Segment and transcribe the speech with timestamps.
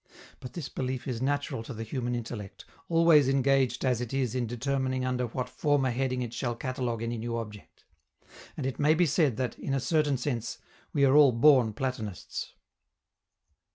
[0.39, 4.47] But this belief is natural to the human intellect, always engaged as it is in
[4.47, 7.85] determining under what former heading it shall catalogue any new object;
[8.57, 10.57] and it may be said that, in a certain sense,
[10.91, 12.53] we are all born Platonists.